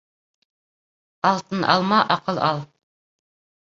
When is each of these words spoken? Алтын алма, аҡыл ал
Алтын 1.33 1.71
алма, 1.77 2.03
аҡыл 2.19 2.45
ал 2.51 2.67